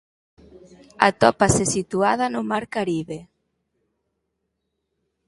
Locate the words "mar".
2.51-2.63